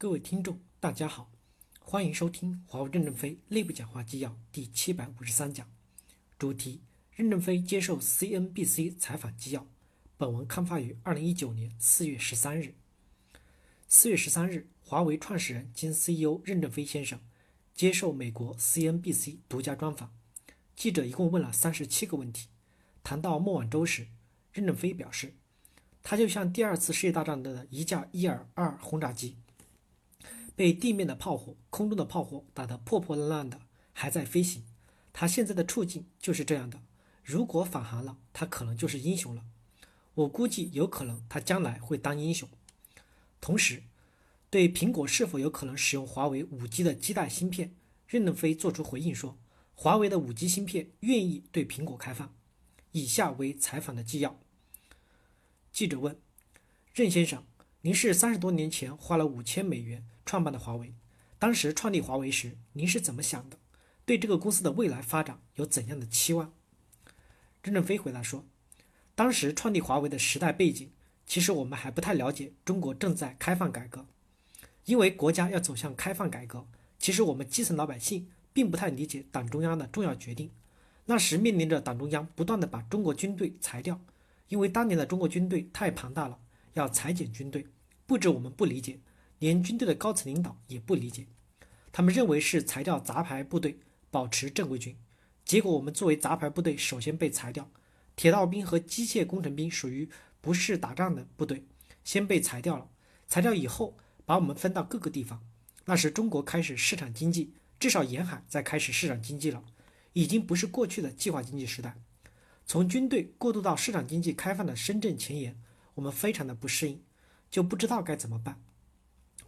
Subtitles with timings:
[0.00, 1.30] 各位听众，大家好，
[1.78, 5.68] 欢迎收听华为任正非内部讲话纪要第七百五十三讲，
[6.38, 6.80] 主题：
[7.14, 9.66] 任正非接受 CNBC 采访纪要。
[10.16, 12.72] 本文刊发于二零一九年四月十三日。
[13.88, 17.20] 四月十三日，华为创始人兼 CEO 任正非先生
[17.74, 20.14] 接受美国 CNBC 独家专访，
[20.74, 22.48] 记者一共问了三十七个问题。
[23.04, 24.08] 谈到孟晚舟时，
[24.54, 25.34] 任正非表示。
[26.02, 29.36] 他就像第二次世界大战的一架伊尔二轰炸机，
[30.60, 33.62] 被地面的炮火、空中的炮火打得破破烂烂的，
[33.94, 34.62] 还在飞行。
[35.10, 36.82] 他现在的处境就是这样的。
[37.24, 39.42] 如果返航了，他可能就是英雄了。
[40.12, 42.46] 我估计有可能他将来会当英雄。
[43.40, 43.84] 同时，
[44.50, 47.74] 对苹果是否有可能使用华为五 G 的基带芯片，
[48.06, 49.38] 任正非作出回应说
[49.74, 52.34] ：“华为的五 G 芯片愿意对苹果开放。”
[52.92, 54.38] 以下为采访的纪要。
[55.72, 56.20] 记者问
[56.92, 57.46] ：“任先生，
[57.80, 60.94] 您是三十多年前花了五千美元创办的华为，
[61.40, 63.58] 当时创立华为时，您是怎么想的？
[64.04, 66.52] 对这个公司的未来发展有怎样的期望？”
[67.64, 68.44] 任正非回答说
[69.16, 70.92] ：“当时创立华为的时代背景，
[71.26, 74.06] 其实我们还不太了解中国正在开放改革，
[74.84, 76.64] 因为国家要走向开放改革，
[76.96, 80.52] 其实我们基层老百姓并不太理解党中央的重要决定。
[81.06, 84.00] 那时面临着党中央不断的把中国军队裁掉。”
[84.46, 86.38] 因为当年的中国军队太庞大了，
[86.74, 87.66] 要裁减军队，
[88.06, 89.00] 不止我们不理解，
[89.40, 91.26] 连军队的高层领导也不理解。
[91.90, 93.80] 他们认为是裁掉杂牌部队，
[94.12, 94.96] 保持正规军。
[95.44, 97.68] 结果我们作为杂牌部队，首先被裁掉。
[98.14, 100.08] 铁道兵和机械工程兵属于
[100.40, 101.64] 不是打仗的部队，
[102.04, 102.88] 先被裁掉了。
[103.26, 105.42] 裁掉以后，把我们分到各个地方。
[105.86, 109.64] 那时中国开始市场经济，至少沿海在开始市场经济了，
[110.12, 111.96] 已经不是过去的计划经济时代。
[112.66, 115.60] 从军队过渡到市场经济开放的深圳前沿，
[115.94, 117.02] 我们非常的不适应，
[117.50, 118.60] 就不知道该怎么办。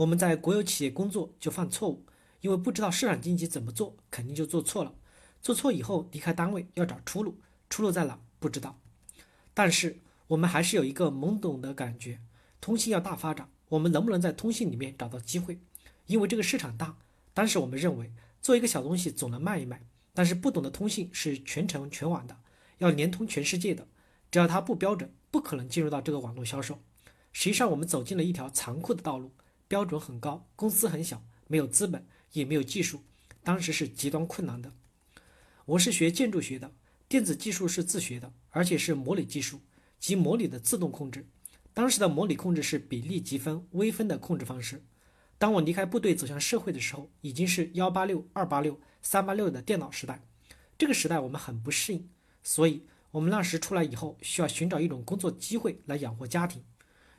[0.00, 2.06] 我们在国有企业工作就犯错误，
[2.40, 4.94] 因为不知道市场经济怎么做，肯定就做错了。
[5.42, 8.80] 做错以后离开单位要找出路，出路在哪不知道。
[9.52, 12.18] 但是我们还是有一个懵懂的感觉，
[12.62, 15.58] 通信要大发展，我们能不能在通信里面找到机会？
[16.06, 16.96] 因为这个市场大。
[17.34, 18.10] 当时我们认为
[18.40, 19.82] 做一个小东西总能卖一卖，
[20.14, 22.38] 但是不懂的通信是全程全网的。
[22.78, 23.86] 要连通全世界的，
[24.30, 26.78] 只要它不标准，不可能进入到这个网络销售。
[27.32, 29.30] 实际上，我们走进了一条残酷的道路，
[29.70, 33.04] 标准很高，公司很小，没有资本，也没有技术，
[33.44, 34.72] 当时是极端困难的。
[35.64, 36.72] 我是学建筑学的，
[37.08, 39.60] 电子技术是自学的，而且是模拟技术
[40.00, 41.28] 即模拟的自动控制。
[41.72, 44.82] 当时的模拟控制是比例积分、微分的控制方式。
[45.38, 50.20] 当我离开部队走向社会的时候，已经是幺八六、二八六、三八六的电脑时代。
[50.76, 52.10] 这个时代我们很不适应。
[52.42, 56.64] 所以，我们那时出来以后，需要寻找一种工作机会来养活家庭。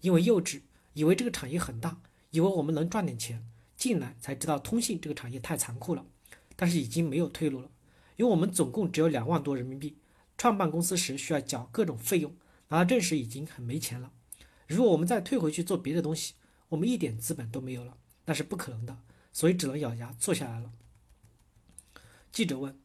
[0.00, 0.62] 因为幼稚，
[0.94, 2.00] 以为这个产业很大，
[2.38, 3.44] 以为我们能赚点钱，
[3.76, 6.06] 进来才知道通信这个产业太残酷了。
[6.54, 7.68] 但是已经没有退路了，
[8.14, 9.96] 因为我们总共只有两万多人民币，
[10.36, 12.32] 创办公司时需要缴各种费用，
[12.68, 14.12] 拿到证时已经很没钱了。
[14.68, 16.34] 如果我们再退回去做别的东西，
[16.68, 18.96] 我们一点资本都没有了，那是不可能的。
[19.32, 20.70] 所以只能咬牙做下来了。
[22.30, 22.78] 记者问。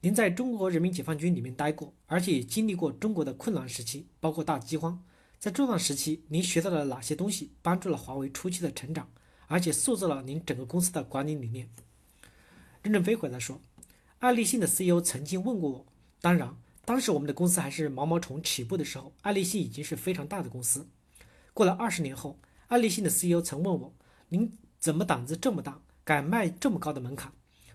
[0.00, 5.02] 您在中国人民解放军里面待过，而且也经历过中国的困难时期，包括大饥荒。
[5.38, 9.08] 在这段时期，您学到了哪些东西，帮助了华为初期的成长，
[9.46, 11.70] 而且塑造了您整个公司的管理理念？
[12.82, 13.60] 任正非回答说
[14.18, 15.86] ：“爱立信的 CEO 曾经问过我，
[16.20, 20.88] 当然，当时我们的公司还是毛毛虫起步的时候，爱立信已经是非常大的公司。
[21.54, 23.94] 过了二十年后，爱立信的 CEO 曾问我：
[24.30, 27.32] 您怎么胆子这么大，敢迈这么高的门槛？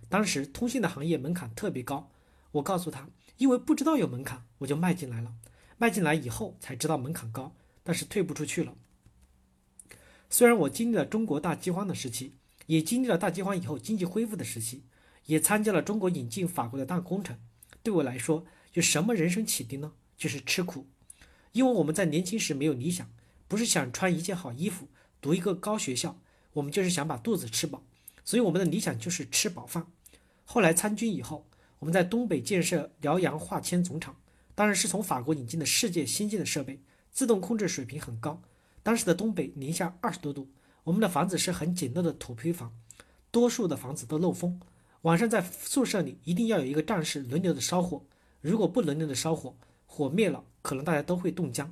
[0.10, 2.12] 当时通信的行业门槛特别高。”
[2.52, 3.08] 我告诉他，
[3.38, 5.34] 因为不知道有门槛，我就迈进来了。
[5.78, 8.76] 迈进来以后才知道门槛高，但是退不出去了。
[10.30, 12.36] 虽然我经历了中国大饥荒的时期，
[12.68, 14.84] 也经历了大饥荒以后经济恢复的时期，
[15.26, 17.38] 也参加了中国引进法国的大工程。
[17.82, 19.94] 对我来说，有什么人生启迪呢？
[20.18, 20.88] 就是吃苦。
[21.52, 23.10] 因为我们在年轻时没有理想，
[23.48, 24.88] 不是想穿一件好衣服，
[25.22, 26.20] 读一个高学校，
[26.54, 27.84] 我们就是想把肚子吃饱。
[28.26, 29.88] 所以我们的理想就是吃饱饭。
[30.46, 31.48] 后来参军以后。
[31.80, 34.16] 我们在东北建设辽阳化纤总厂，
[34.56, 36.80] 当然是从法国引进的世界先进的设备，
[37.12, 38.42] 自动控制水平很高。
[38.84, 40.50] 当时的东北零下二十多度，
[40.84, 42.74] 我们的房子是很简陋的土坯房，
[43.32, 44.60] 多数的房子都漏风。
[45.04, 48.06] 晚上在宿舍里一定要有一个战士轮流的烧火，
[48.42, 49.56] 如果不轮流的烧火，
[49.86, 51.72] 火灭了，可能大家都会冻僵。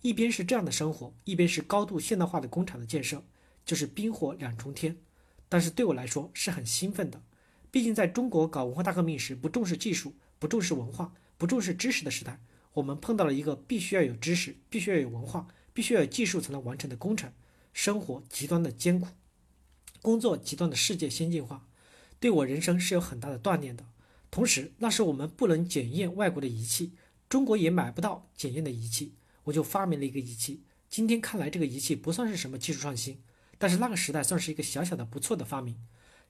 [0.00, 3.22] 一边是这样的生活，一边是高度现代化的工厂的建设，
[3.64, 4.96] 就是冰火两重天。
[5.48, 7.22] 但是对我来说是很兴奋的。
[7.70, 11.12] 毕竟，在中国搞文化大革命时，不重视技术，不重视文化，
[11.42, 12.38] 不重视知识的时代，
[12.74, 17.32] 我们碰到了一个必须要有知识、必须要有文化、必须要有技术才能完成的工程，
[17.72, 19.08] 生活极端的艰苦。
[20.00, 21.66] 工作极端的世界先进化，
[22.20, 23.84] 对我人生是有很大的锻炼的。
[24.30, 26.92] 同时，那时我们不能检验外国的仪器，
[27.28, 30.62] 中国也买不到检验的仪器，我就发明了一个仪器。
[30.88, 33.20] 今天看来，这个仪器不算是什么技术创新，
[33.58, 35.76] 但是那个时代算是一个小小的不错的发明。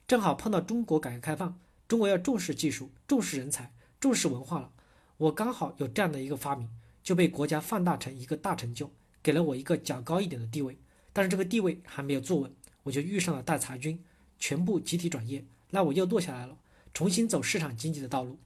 [0.07, 4.71] 正好碰到中国改革开放，中国要重视技术、重视人才、重视文化了，
[5.17, 6.69] 我刚好有这样的一个发明，
[7.03, 10.77] 就被国家放大成一个大成就，给了我一个较高一点的地位。
[11.11, 12.51] 但是这个地位还没有坐稳，
[12.83, 14.03] 我就遇上了大裁军，
[14.39, 16.57] 全部集体转业，那我又落下来了，
[16.93, 18.39] 重新走市场经济的道路。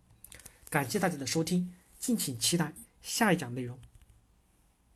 [0.69, 3.79] 感谢大家的收听，敬请期待下一讲内容。